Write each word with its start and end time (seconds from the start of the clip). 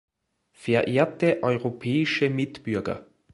Verehrte 0.53 1.43
europäische 1.43 2.27
Mitbürger! 2.31 3.05